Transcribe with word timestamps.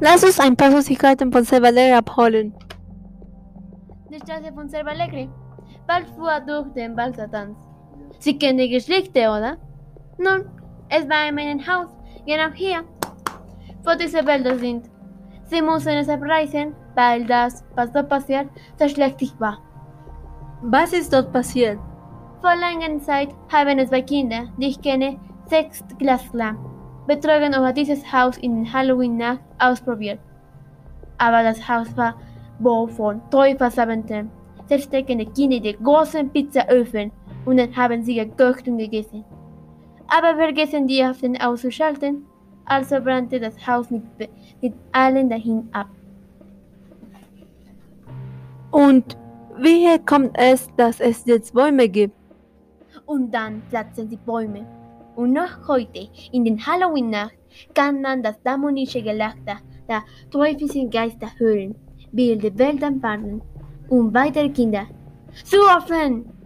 Lass 0.00 0.24
uns 0.24 0.40
ein 0.40 0.56
paar 0.56 0.70
Süßigkeiten 0.70 1.32
von 1.32 1.44
Cervaler 1.44 1.98
abholen. 1.98 2.54
Die 4.10 4.18
Straße 4.18 4.52
von 4.52 4.68
Cervalegre. 4.68 5.28
Bald 5.86 6.06
fuhr 6.16 6.40
durch 6.46 6.72
den 6.74 6.96
Wald 6.96 7.16
Satans. 7.16 7.56
Sie 8.18 8.38
kennen 8.38 8.58
die 8.58 8.68
Geschichte, 8.68 9.20
oder? 9.20 9.56
Nun, 10.18 10.44
es 10.88 11.08
war 11.08 11.28
in 11.28 11.34
meinem 11.34 11.66
Haus, 11.66 11.88
genau 12.26 12.52
hier, 12.54 12.84
wo 13.84 13.94
diese 13.98 14.24
Wälder 14.26 14.58
sind. 14.58 14.90
Sie 15.44 15.62
mussten 15.62 15.96
es 15.96 16.08
abreißen, 16.08 16.74
weil 16.94 17.24
das, 17.24 17.64
was 17.74 17.92
dort 17.92 18.08
passiert, 18.08 18.48
so 18.78 18.88
schlecht 18.88 19.40
war. 19.40 19.58
Was 20.62 20.92
ist 20.92 21.12
dort 21.12 21.32
passiert? 21.32 21.78
Vor 22.40 22.54
langer 22.54 23.00
Zeit 23.00 23.30
haben 23.52 23.78
es 23.78 23.88
zwei 23.88 24.02
Kinder, 24.02 24.48
die 24.56 24.68
ich 24.68 24.80
kenne, 24.80 25.18
sechs 25.46 25.82
Glasklar, 25.98 26.56
betrogen 27.06 27.54
über 27.54 27.72
dieses 27.72 28.10
Haus 28.12 28.36
in 28.38 28.72
Halloween-Nacht 28.72 29.40
ausprobiert. 29.58 30.18
Aber 31.18 31.42
das 31.42 31.68
Haus 31.68 31.96
war 31.96 32.14
voll 32.62 32.88
von 32.88 33.20
Teufelsabenteuern. 33.30 34.30
Die 34.70 34.78
Kinder 34.78 35.56
in 35.56 35.62
die 35.62 35.76
großen 35.82 36.30
Pizzaöfen 36.30 37.10
und 37.44 37.58
dann 37.58 37.74
haben 37.76 38.02
sie 38.02 38.14
gekocht 38.14 38.66
und 38.68 38.78
gegessen. 38.78 39.24
Aber 40.08 40.36
vergessen 40.36 40.86
die 40.86 41.02
Ofen 41.02 41.40
auszuschalten, 41.40 42.24
also 42.64 43.00
brannte 43.00 43.40
das 43.40 43.66
Haus 43.66 43.90
mit, 43.90 44.02
mit 44.60 44.74
allen 44.92 45.28
dahin 45.28 45.68
ab. 45.72 45.88
Und 48.70 49.16
wie 49.58 49.98
kommt 50.06 50.36
es, 50.38 50.68
dass 50.76 51.00
es 51.00 51.24
jetzt 51.26 51.52
Bäume 51.52 51.88
gibt? 51.88 52.14
Und 53.06 53.30
dann 53.32 53.62
platzen 53.68 54.08
die 54.08 54.16
Bäume. 54.16 54.66
Und 55.14 55.32
noch 55.32 55.68
heute, 55.68 56.08
in 56.32 56.44
den 56.44 56.64
Halloween-Nacht, 56.64 57.36
kann 57.74 58.00
man 58.00 58.22
das 58.22 58.40
dämonische 58.42 59.02
Gelächter 59.02 59.58
der 59.88 60.02
teuflischen 60.30 60.90
Geister 60.90 61.28
hören, 61.36 61.74
wie 62.12 62.36
die 62.36 62.58
Wälder 62.58 62.90
warnen 63.02 63.42
und 63.88 64.14
weitere 64.14 64.48
Kinder. 64.48 64.86
Zu 65.44 65.58
offen! 65.76 66.41